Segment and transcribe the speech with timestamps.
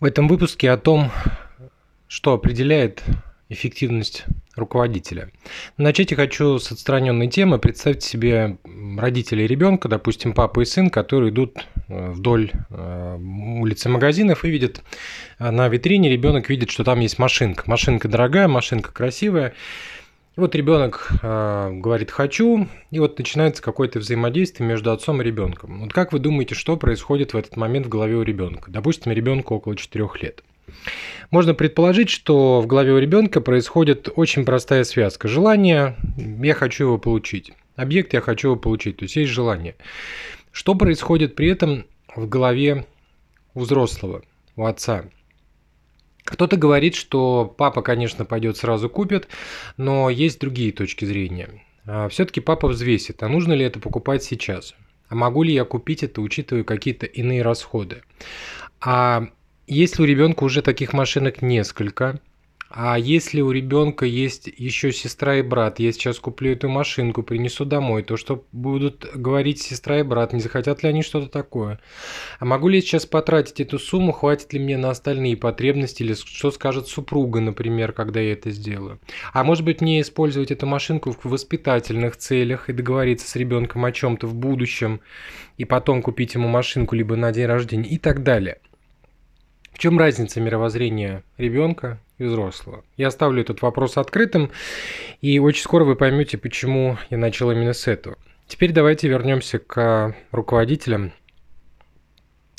[0.00, 1.10] В этом выпуске о том,
[2.08, 3.02] что определяет
[3.50, 4.24] эффективность
[4.56, 5.30] руководителя.
[5.76, 7.58] Начать я хочу с отстраненной темы.
[7.58, 8.56] Представьте себе
[8.96, 13.18] родителей ребенка, допустим, папа и сын, которые идут э, вдоль э,
[13.60, 14.82] улицы магазинов и видят
[15.38, 17.64] э, на витрине, ребенок видит, что там есть машинка.
[17.66, 19.52] Машинка дорогая, машинка красивая.
[20.36, 25.80] И вот ребенок э, говорит «хочу», и вот начинается какое-то взаимодействие между отцом и ребенком.
[25.80, 28.70] Вот как вы думаете, что происходит в этот момент в голове у ребенка?
[28.70, 30.44] Допустим, ребенку около 4 лет.
[31.32, 35.26] Можно предположить, что в голове у ребенка происходит очень простая связка.
[35.26, 39.74] Желание «я хочу его получить», объект «я хочу его получить», то есть есть желание.
[40.52, 42.86] Что происходит при этом в голове
[43.54, 44.22] у взрослого,
[44.54, 45.04] у отца–
[46.24, 49.28] кто-то говорит, что папа, конечно, пойдет сразу купит,
[49.76, 51.62] но есть другие точки зрения.
[51.86, 54.74] А, Все-таки папа взвесит, а нужно ли это покупать сейчас?
[55.08, 58.02] А могу ли я купить это, учитывая какие-то иные расходы?
[58.80, 59.28] А
[59.66, 62.20] если у ребенка уже таких машинок несколько,
[62.72, 67.64] а если у ребенка есть еще сестра и брат, я сейчас куплю эту машинку, принесу
[67.64, 71.80] домой, то что будут говорить сестра и брат, не захотят ли они что-то такое?
[72.38, 76.14] А могу ли я сейчас потратить эту сумму, хватит ли мне на остальные потребности, или
[76.14, 79.00] что скажет супруга, например, когда я это сделаю?
[79.32, 83.90] А может быть мне использовать эту машинку в воспитательных целях и договориться с ребенком о
[83.90, 85.00] чем-то в будущем,
[85.58, 88.58] и потом купить ему машинку либо на день рождения и так далее.
[89.72, 92.84] В чем разница мировоззрения ребенка и взрослого?
[92.96, 94.50] Я оставлю этот вопрос открытым,
[95.20, 98.16] и очень скоро вы поймете, почему я начал именно с этого.
[98.46, 101.12] Теперь давайте вернемся к руководителям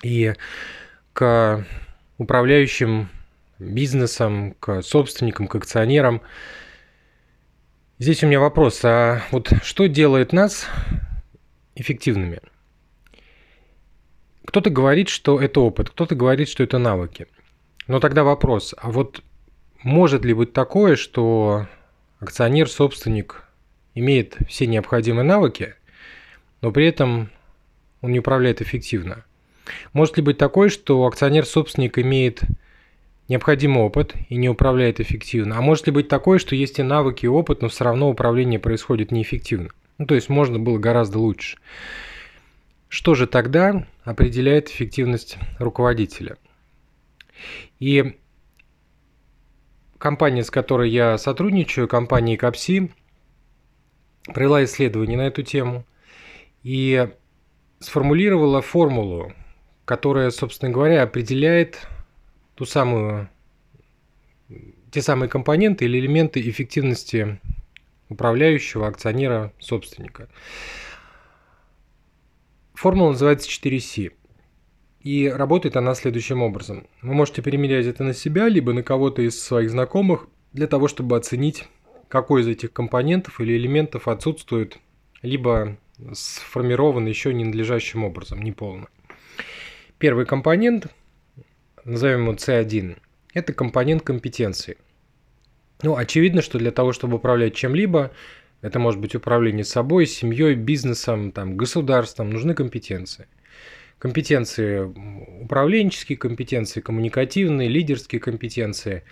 [0.04, 0.34] и
[1.14, 1.66] к
[2.18, 3.10] управляющим
[3.60, 6.22] бизнесом, к собственникам, к акционерам.
[8.00, 10.66] Здесь у меня вопрос, а вот что делает нас
[11.76, 12.40] эффективными?
[14.46, 17.28] Кто-то говорит, что это опыт, кто-то говорит, что это навыки.
[17.88, 19.24] Но тогда вопрос, а вот
[19.84, 21.68] может ли быть такое, что
[22.20, 23.44] акционер, собственник
[23.96, 25.76] имеет все необходимые навыки,
[26.62, 27.30] но при этом
[28.02, 29.26] он не управляет эффективно?
[29.94, 32.42] Может ли быть такое, что акционер-собственник имеет
[33.28, 35.58] необходимый опыт и не управляет эффективно?
[35.58, 38.60] А может ли быть такое, что есть и навыки, и опыт, но все равно управление
[38.60, 39.70] происходит неэффективно?
[39.98, 41.58] Ну, то есть можно было гораздо лучше.
[42.90, 46.38] Что же тогда определяет эффективность руководителя?
[47.80, 48.18] И
[50.02, 52.92] компания, с которой я сотрудничаю, компания Капси,
[54.26, 55.86] провела исследование на эту тему
[56.64, 57.10] и
[57.80, 59.32] сформулировала формулу,
[59.86, 61.88] которая, собственно говоря, определяет
[62.56, 63.30] ту самую,
[64.92, 67.40] те самые компоненты или элементы эффективности
[68.10, 70.28] управляющего, акционера, собственника.
[72.74, 74.14] Формула называется 4C.
[75.04, 76.88] И работает она следующим образом.
[77.02, 81.18] Вы можете перемерять это на себя, либо на кого-то из своих знакомых, для того, чтобы
[81.18, 81.68] оценить,
[82.08, 84.78] какой из этих компонентов или элементов отсутствует,
[85.24, 85.78] либо
[86.14, 88.88] сформирован еще ненадлежащим образом, неполно.
[89.98, 90.88] Первый компонент,
[91.84, 92.98] назовем его C1,
[93.34, 94.78] это компонент компетенции.
[95.82, 98.12] Ну, очевидно, что для того, чтобы управлять чем-либо,
[98.62, 102.30] это может быть управление собой, семьей, бизнесом, там, государством.
[102.30, 103.28] Нужны компетенции.
[104.02, 104.80] Компетенции
[105.44, 109.04] управленческие, компетенции коммуникативные, лидерские компетенции.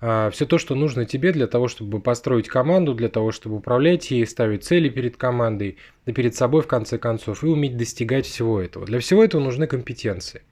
[0.00, 4.10] А, Все то, что нужно тебе для того, чтобы построить команду, для того, чтобы управлять
[4.10, 8.60] ей, ставить цели перед командой, да перед собой в конце концов, и уметь достигать всего
[8.60, 8.84] этого.
[8.84, 10.42] Для всего этого нужны компетенции.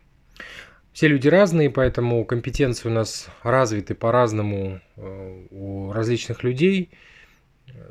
[0.92, 6.90] Все люди разные, поэтому компетенции у нас развиты по-разному э, у различных людей–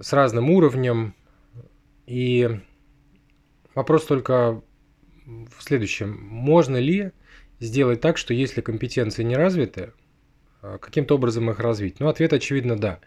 [0.02, 1.14] с разным уровнем.
[2.06, 2.60] И
[3.74, 4.62] вопрос только
[5.26, 6.18] в следующем.
[6.30, 7.12] Можно ли
[7.60, 9.94] сделать так, что если компетенции не развиты,
[10.62, 12.00] а, каким-то образом их развить?
[12.00, 13.00] Ну, ответ очевидно да.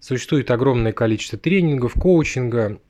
[0.00, 2.80] Существует огромное количество тренингов, коучинга,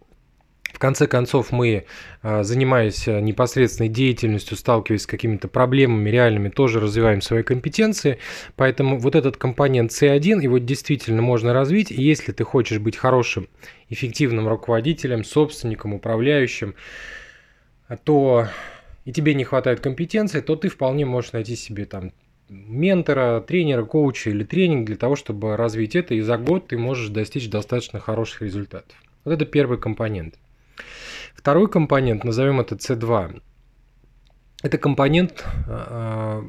[0.72, 1.86] в конце концов, мы,
[2.22, 8.18] а, занимаясь а, непосредственной деятельностью, сталкиваясь с какими-то проблемами реальными, тоже развиваем свои компетенции.
[8.54, 11.90] Поэтому вот этот компонент C1, его действительно можно развить.
[11.90, 13.48] И если ты хочешь быть хорошим,
[13.88, 16.74] эффективным руководителем, собственником, управляющим,
[17.96, 18.48] то
[19.04, 22.12] и тебе не хватает компетенции, то ты вполне можешь найти себе там
[22.48, 27.08] ментора, тренера, коуча или тренинг для того, чтобы развить это, и за год ты можешь
[27.08, 28.96] достичь достаточно хороших результатов.
[29.24, 30.38] Вот это первый компонент.
[31.34, 33.40] Второй компонент, назовем это C2,
[34.62, 36.42] это компонент а,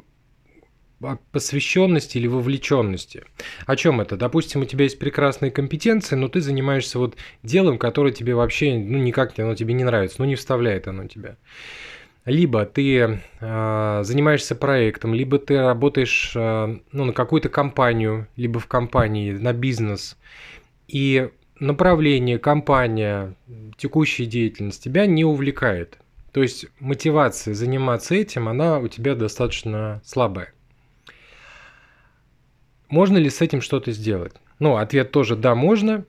[1.32, 3.24] посвященности или вовлеченности.
[3.66, 4.16] О чем это?
[4.16, 8.98] Допустим, у тебя есть прекрасные компетенции, но ты занимаешься вот делом, которое тебе вообще ну,
[8.98, 11.36] никак оно тебе не нравится, ну не вставляет оно тебя.
[12.26, 18.66] либо ты э, занимаешься проектом, либо ты работаешь э, ну, на какую-то компанию, либо в
[18.66, 20.18] компании, на бизнес,
[20.86, 23.36] и направление, компания,
[23.76, 25.98] текущая деятельность тебя не увлекает.
[26.32, 30.52] То есть мотивация заниматься этим, она у тебя достаточно слабая.
[32.90, 34.32] Можно ли с этим что-то сделать?
[34.58, 36.04] Ну, ответ тоже да, можно,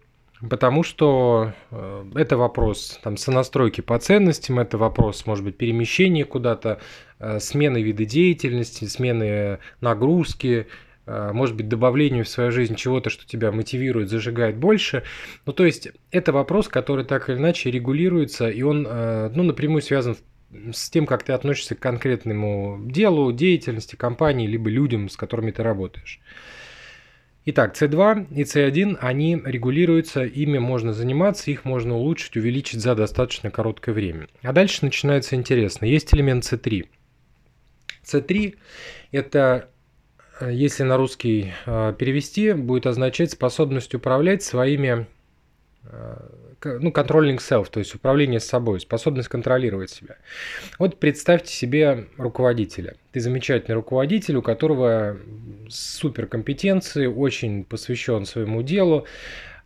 [0.49, 6.79] потому что э, это вопрос там сонастройки по ценностям, это вопрос, может быть, перемещения куда-то,
[7.19, 10.67] э, смены вида деятельности, смены нагрузки,
[11.05, 15.03] э, может быть, добавлению в свою жизнь чего-то, что тебя мотивирует, зажигает больше.
[15.45, 20.17] Ну, то есть, это вопрос, который так или иначе регулируется, и он, ну, напрямую связан
[20.73, 25.63] с тем, как ты относишься к конкретному делу, деятельности компании, либо людям, с которыми ты
[25.63, 26.19] работаешь.
[27.43, 33.49] Итак, C2 и C1, они регулируются, ими можно заниматься, их можно улучшить, увеличить за достаточно
[33.49, 34.27] короткое время.
[34.43, 35.85] А дальше начинается интересно.
[35.85, 36.87] Есть элемент C3.
[38.03, 38.55] C3–
[39.11, 39.69] это,
[40.39, 45.07] э, если на русский э, перевести, будет означать способность управлять своими
[45.85, 46.29] э,
[46.63, 50.17] ну, controlling self, то есть управление собой, способность контролировать себя.
[50.79, 52.95] Вот представьте себе руководителя.
[53.11, 55.17] Ты замечательный руководитель, у которого
[55.69, 59.05] суперкомпетенции, очень посвящен своему делу,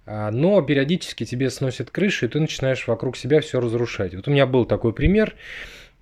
[0.05, 4.13] а, но периодически тебе сносят крышу, и ты начинаешь вокруг себя все разрушать.
[4.13, 5.35] Вот у меня был такой пример,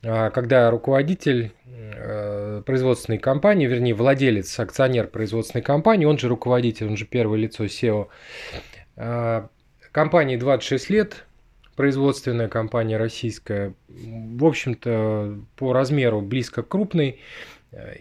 [0.04, 6.98] а, когда руководитель э, производственной компании, вернее, владелец, акционер производственной компании, он же руководитель, он
[6.98, 8.10] же первое лицо SEO,
[9.94, 11.26] Компании 26 лет,
[11.76, 17.20] производственная компания российская, в общем-то, по размеру близко к крупной,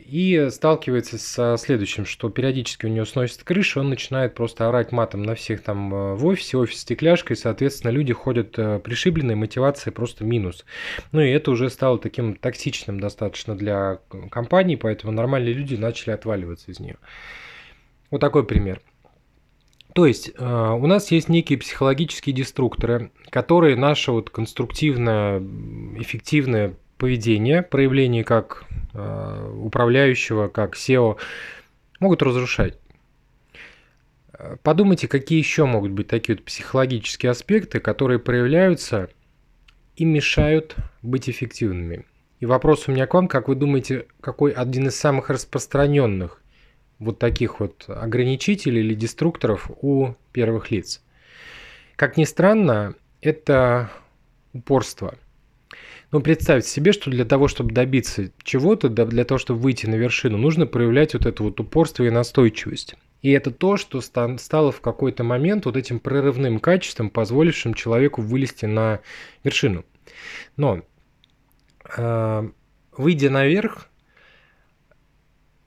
[0.06, 5.22] и сталкивается со следующим, что периодически у него сносит крышу, он начинает просто орать матом
[5.22, 10.24] на всех там э, в офисе, офис стекляшкой, соответственно, люди ходят э, пришибленные, мотивация просто
[10.24, 10.64] минус.
[11.12, 14.00] Ну и это уже стало таким токсичным достаточно для
[14.30, 16.96] компании, поэтому нормальные люди начали отваливаться из нее.
[18.10, 18.82] Вот такой пример.
[19.94, 25.40] То есть э, у нас есть некие психологические деструкторы, которые наше вот конструктивное,
[25.96, 31.18] эффективное поведение, проявление как э, управляющего, как SEO,
[32.00, 32.78] могут разрушать.
[34.62, 39.08] Подумайте, какие еще могут быть такие вот психологические аспекты, которые проявляются
[39.94, 42.06] и мешают быть эффективными.
[42.40, 46.41] И вопрос у меня к вам, как вы думаете, какой один из самых распространенных
[47.02, 51.02] вот таких вот ограничителей или деструкторов у первых лиц.
[51.96, 53.90] Как ни странно, это
[54.52, 55.16] упорство.
[56.10, 60.36] Но представьте себе, что для того, чтобы добиться чего-то, для того, чтобы выйти на вершину,
[60.36, 62.96] нужно проявлять вот это вот упорство и настойчивость.
[63.22, 68.66] И это то, что стало в какой-то момент вот этим прорывным качеством, позволившим человеку вылезти
[68.66, 69.00] на
[69.42, 69.84] вершину.
[70.56, 70.82] Но
[71.96, 72.48] э,
[72.96, 73.88] выйдя наверх,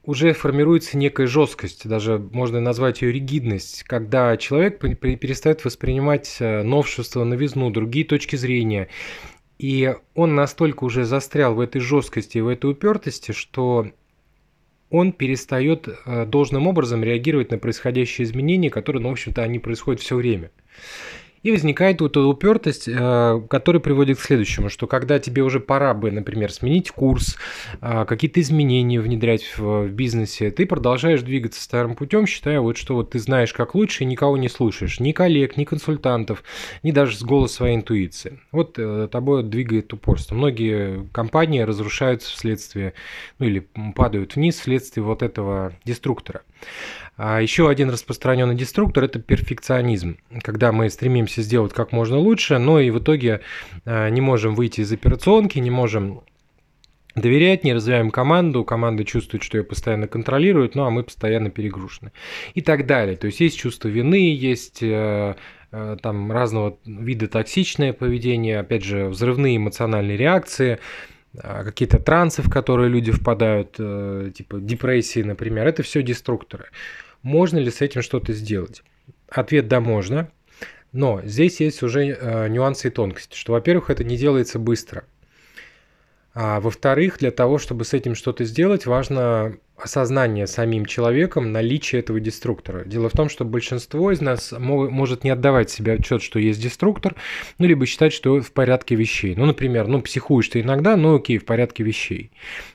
[0.05, 7.23] уже формируется некая жесткость, даже можно назвать ее ригидность, когда человек перестает воспринимать э, новшество,
[7.23, 8.89] новизну, другие точки зрения.
[9.57, 13.87] И он настолько уже застрял в этой жесткости, в этой упертости, что
[14.89, 20.01] он перестает э, должным образом реагировать на происходящие изменения, которые, ну, в общем-то, они происходят
[20.01, 20.51] все время.
[21.45, 25.93] И возникает вот эта упертость, э, которая приводит к следующему, что когда тебе уже пора
[25.93, 27.37] бы, например, сменить курс,
[27.81, 33.11] э, какие-то изменения внедрять в бизнесе, ты продолжаешь двигаться старым путем, считая вот, что вот
[33.11, 36.43] ты знаешь как лучше и никого не слушаешь, ни коллег, ни консультантов,
[36.81, 38.39] ни даже с голоса своей интуиции.
[38.51, 40.33] Вот э, тобой двигает упорство.
[40.33, 42.95] Многие компании разрушаются вследствие,
[43.37, 46.41] ну или падают вниз вследствие вот этого деструктора.
[47.17, 52.79] А еще один распространенный деструктор– это перфекционизм, когда мы стремимся сделать как можно лучше, но
[52.79, 53.41] и в итоге
[53.85, 56.21] а, не можем выйти из операционки, не можем
[57.15, 62.11] доверять, не развиваем команду, команда чувствует, что ее постоянно контролируют, ну а мы постоянно перегружены.
[62.53, 63.15] И так далее.
[63.15, 65.35] То есть есть чувство вины, есть э,
[65.71, 70.79] э, там разного вида токсичное поведение, опять же, взрывные эмоциональные реакции–
[71.41, 76.65] какие-то трансы, в которые люди впадают, э, типа депрессии, например, это все деструкторы.
[77.21, 78.83] Можно ли с этим что-то сделать?
[79.29, 80.29] Ответ да, можно.
[80.91, 85.03] Но здесь есть уже э, нюансы и тонкости, что, во-первых, это не делается быстро.
[86.35, 92.19] А во-вторых, для того, чтобы с этим что-то сделать, важно осознание самим человеком наличия этого
[92.19, 92.83] деструктора.
[92.83, 97.15] Дело в том, что большинство из нас может не отдавать себе отчет, что есть деструктор,
[97.57, 99.33] ну, либо считать, что в порядке вещей.
[99.35, 102.31] Ну, например, ну, психуешь ты иногда, ну, окей, в порядке вещей.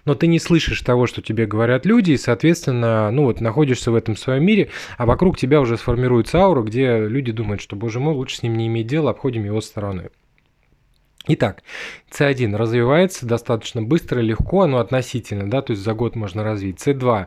[0.06, 3.94] Но ты не слышишь того, что тебе говорят люди, и, соответственно, ну, вот находишься в
[3.94, 8.14] этом своем мире, а вокруг тебя уже сформируется аура, где люди думают, что, боже мой,
[8.14, 10.08] лучше с ним не иметь дела, обходим его стороной.
[11.26, 11.62] Итак,
[12.10, 16.78] C1 развивается достаточно быстро, легко, но относительно, да, то есть за год можно развить.
[16.78, 17.26] C2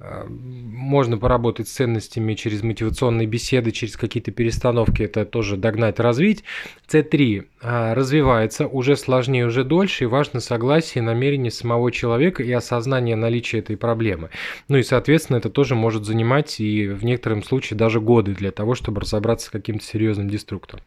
[0.00, 6.42] Э, можно поработать с ценностями через мотивационные беседы, через какие-то перестановки, это тоже догнать, развить.
[6.88, 12.52] С3 э, развивается уже сложнее, уже дольше, и важно согласие и намерение самого человека и
[12.52, 14.30] осознание наличия этой проблемы.
[14.68, 18.74] Ну и, соответственно, это тоже может занимать и в некотором случае даже годы для того,
[18.74, 20.84] чтобы разобраться с каким-то серьезным деструктором.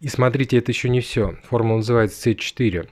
[0.00, 1.36] И смотрите, это еще не все.
[1.44, 2.88] Формула называется C4.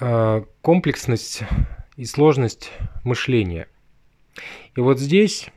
[0.00, 1.42] э, комплексность
[1.96, 2.72] и сложность
[3.04, 3.68] мышления.
[4.74, 5.48] И вот здесь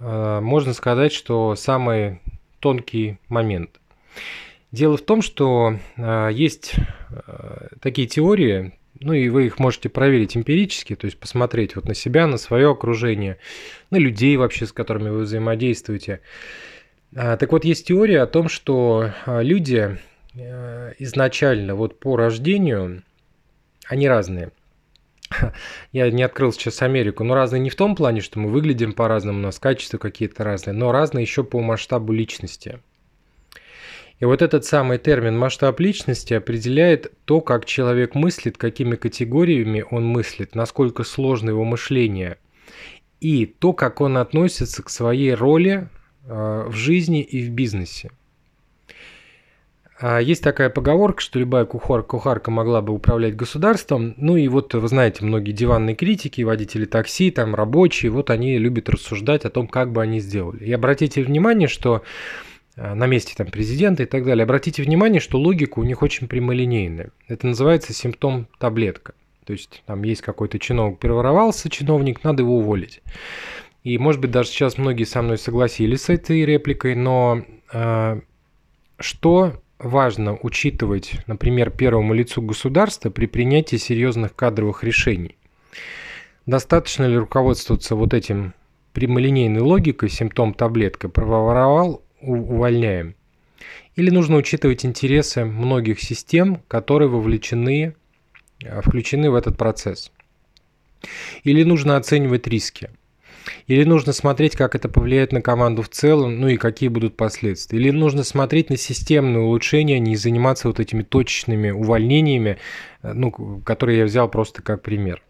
[0.00, 2.20] э, можно сказать, что самый
[2.58, 3.80] тонкий момент.
[4.72, 5.78] Дело в том, что
[6.30, 6.74] есть
[7.80, 12.26] такие теории, ну и вы их можете проверить эмпирически, то есть посмотреть вот на себя,
[12.26, 13.38] на свое окружение,
[13.90, 16.20] на людей вообще, с которыми вы взаимодействуете.
[17.14, 19.98] Так вот, есть теория о том, что люди
[20.38, 23.02] Э, изначально вот по рождению,
[23.86, 24.52] они разные.
[25.92, 29.38] Я не открыл сейчас Америку, но разные не в том плане, что мы выглядим по-разному,
[29.38, 32.80] у нас качества какие-то разные, но разные еще по масштабу личности.
[34.20, 40.06] И вот этот самый термин масштаб личности определяет то, как человек мыслит, какими категориями он
[40.06, 42.38] мыслит, насколько сложно его мышление,
[43.20, 45.88] и то, как он относится к своей роли
[46.24, 48.10] э, в жизни и в бизнесе.
[50.00, 54.14] А, есть такая поговорка, что любая кухар, кухарка могла бы управлять государством.
[54.16, 58.88] Ну и вот вы знаете, многие диванные критики, водители такси, там рабочие, вот они любят
[58.88, 60.64] рассуждать о том, как бы они сделали.
[60.64, 62.02] И обратите внимание, что
[62.78, 67.10] на месте там президента и так далее, обратите внимание, что логика у них очень прямолинейная.
[67.26, 69.14] Это называется симптом таблетка.
[69.44, 73.00] То есть там есть какой-то чиновник, переворовался чиновник, надо его уволить.
[73.82, 77.42] И может быть даже сейчас многие со мной согласились с этой репликой, но
[77.72, 78.20] э,
[78.98, 85.36] что важно учитывать, например, первому лицу государства при принятии серьезных кадровых решений?
[86.44, 88.54] Достаточно ли руководствоваться вот этим
[88.92, 93.14] прямолинейной логикой, симптом таблетка, проворовал, увольняем?
[93.96, 97.94] Или нужно учитывать интересы многих систем, которые вовлечены,
[98.64, 100.12] а, включены в этот процесс?
[101.44, 102.90] Или нужно оценивать риски?
[103.66, 107.78] Или нужно смотреть, как это повлияет на команду в целом, ну и какие будут последствия?
[107.78, 112.58] Или нужно смотреть на системные улучшения, а не заниматься вот этими точечными увольнениями,
[113.02, 113.30] э, ну,
[113.64, 115.22] которые я взял просто как пример.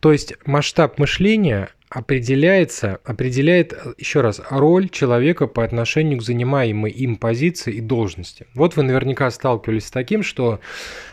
[0.00, 7.16] То есть масштаб мышления определяется, определяет, еще раз, роль человека по отношению к занимаемой им
[7.16, 8.46] позиции и должности.
[8.54, 10.60] Вот вы наверняка сталкивались с таким, что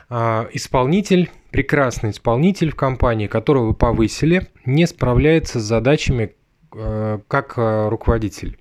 [0.09, 6.35] э, исполнитель, прекрасный исполнитель в компании, которого вы повысили, не справляется с задачами
[6.73, 8.57] э, как э, руководитель.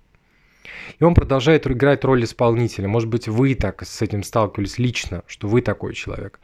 [0.99, 2.89] И он продолжает играть роль исполнителя.
[2.89, 6.41] Может быть, вы так с этим сталкивались лично, что вы такой человек.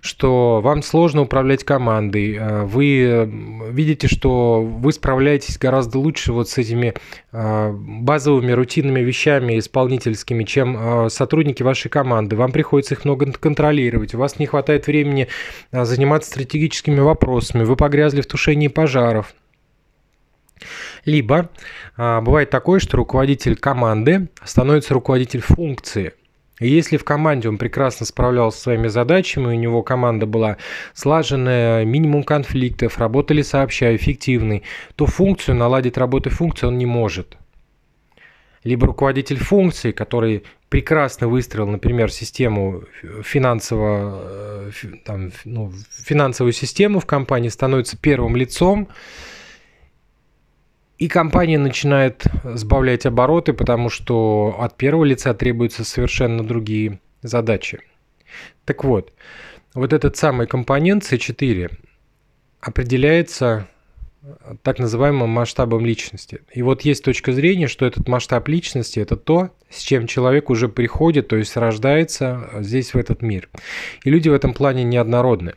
[0.00, 2.36] Что вам сложно управлять командой.
[2.36, 3.24] Э, вы э,
[3.70, 6.94] видите, что вы справляетесь гораздо лучше вот с этими
[7.32, 12.36] э, базовыми рутинными вещами исполнительскими, чем сотрудники вашей команды.
[12.36, 14.14] Вам приходится их много контролировать.
[14.14, 15.28] У вас не хватает времени
[15.72, 17.64] заниматься стратегическими вопросами.
[17.64, 19.34] Вы погрязли в тушении пожаров.
[21.04, 21.50] Либо
[21.96, 26.14] а, бывает такое, что руководитель команды становится руководитель функции.
[26.60, 30.56] И если в команде он прекрасно справлялся со своими задачами, у него команда была
[30.92, 34.64] слаженная, минимум конфликтов, работали сообща, эффективный,
[34.96, 37.36] то функцию, наладить работу функции он не может.
[38.64, 42.82] Либо руководитель функции, который прекрасно выстроил, например, систему
[43.22, 44.20] финансового,
[44.66, 44.70] э,
[45.04, 45.72] там, ну,
[46.04, 48.88] финансовую систему в компании, становится первым лицом,
[50.98, 57.80] и компания начинает сбавлять обороты, потому что от первого лица требуются совершенно другие задачи.
[58.64, 59.12] Так вот,
[59.74, 61.70] вот этот самый компонент C4
[62.60, 63.68] определяется
[64.62, 66.40] так называемым масштабом личности.
[66.52, 70.68] И вот есть точка зрения, что этот масштаб личности– это то, с чем человек уже
[70.68, 73.48] приходит, то есть рождается здесь, в этот мир.
[74.04, 75.54] И люди в этом плане неоднородны.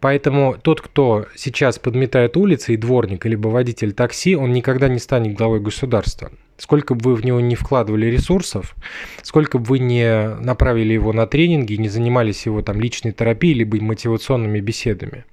[0.00, 5.36] Поэтому тот, кто сейчас подметает улицы, и дворник, либо водитель такси, он никогда не станет
[5.36, 6.30] главой государства.
[6.56, 8.74] Сколько бы вы в него не вкладывали ресурсов,
[9.22, 13.82] сколько бы вы не направили его на тренинги, не занимались его там личной терапией, либо
[13.82, 15.24] мотивационными беседами.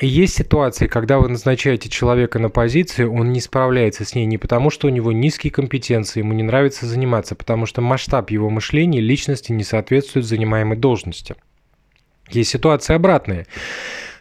[0.00, 4.38] И есть ситуации, когда вы назначаете человека на позицию, он не справляется с ней не
[4.38, 9.00] потому, что у него низкие компетенции, ему не нравится заниматься, потому что масштаб его мышления
[9.00, 11.36] личности не соответствует занимаемой должности.
[12.30, 13.46] Есть ситуации обратные,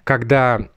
[0.03, 0.69] когда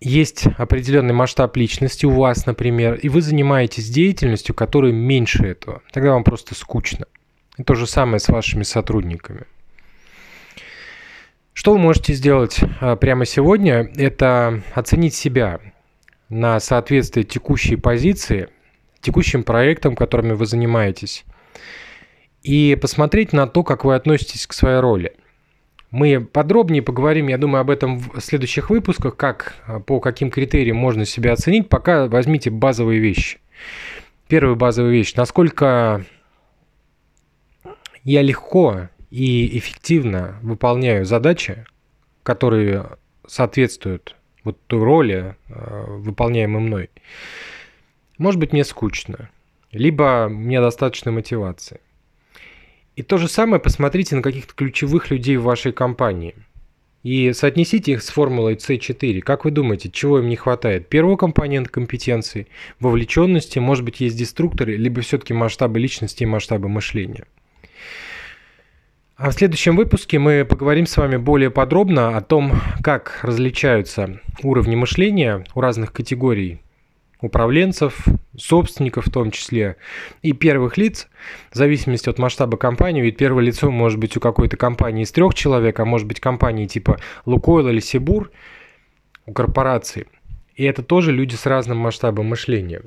[0.00, 5.82] есть определенный масштаб личности у вас, например, и вы занимаетесь деятельностью, которая меньше этого.
[5.92, 7.06] Тогда вам просто скучно.
[7.56, 9.44] И то же самое с вашими сотрудниками.
[11.52, 13.90] Что вы можете сделать а, прямо сегодня?
[13.96, 15.60] Это оценить себя
[16.28, 18.48] на соответствие текущей позиции,
[19.00, 21.24] текущим проектам, которыми вы занимаетесь,
[22.42, 25.14] и посмотреть на то, как вы относитесь к своей роли–
[25.94, 30.76] мы подробнее поговорим, я думаю, об этом в следующих выпусках, как, а, по каким критериям
[30.76, 31.68] можно себя оценить.
[31.68, 33.38] Пока возьмите базовые вещи.
[34.26, 35.14] Первая базовая вещь.
[35.14, 36.04] Насколько
[38.02, 41.64] я легко и эффективно выполняю задачи,
[42.24, 42.86] которые
[43.28, 46.90] соответствуют вот той роли, а, выполняемой мной.
[48.18, 49.30] Может быть, мне скучно,
[49.70, 51.78] либо мне достаточно мотивации.
[52.96, 56.34] И то же самое посмотрите на каких-то ключевых людей в вашей компании.
[57.02, 59.20] И соотнесите их с формулой C4.
[59.20, 60.88] Как вы думаете, чего им не хватает?
[60.88, 62.46] Первого компонента компетенции,
[62.80, 67.24] вовлеченности, может быть, есть деструкторы, либо все-таки масштабы личности и масштабы мышления.
[69.16, 74.74] А в следующем выпуске мы поговорим с вами более подробно о том, как различаются уровни
[74.74, 76.63] мышления у разных категорий
[77.24, 79.76] управленцев, собственников в том числе,
[80.22, 81.08] и первых лиц,
[81.50, 85.34] в зависимости от масштаба компании, ведь первое лицо может быть у какой-то компании из трех
[85.34, 88.30] человек, а может быть компании типа Лукойл или Сибур,
[89.26, 90.06] у корпорации.
[90.54, 92.82] И это тоже люди с разным масштабом мышления.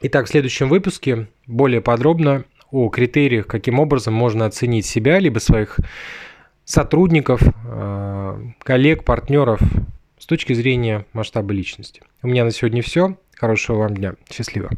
[0.00, 5.78] Итак, в следующем выпуске более подробно о критериях, каким образом можно оценить себя, либо своих
[6.64, 9.60] сотрудников, э, коллег, партнеров
[10.22, 12.00] с точки зрения масштаба личности.
[12.22, 13.18] У меня на сегодня все.
[13.34, 14.14] Хорошего вам дня.
[14.30, 14.70] Счастливо.